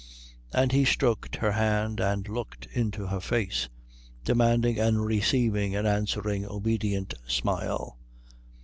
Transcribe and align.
And 0.51 0.71
he 0.71 0.83
stroked 0.83 1.35
her 1.35 1.51
hand, 1.51 1.99
and 1.99 2.27
looked 2.27 2.65
into 2.73 3.05
her 3.05 3.19
face, 3.19 3.69
demanding 4.23 4.79
and 4.79 5.05
receiving 5.05 5.75
an 5.75 5.85
answering 5.85 6.43
obedient 6.43 7.13
smile. 7.27 7.99